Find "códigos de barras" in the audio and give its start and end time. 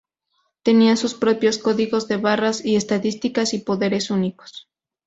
1.59-2.65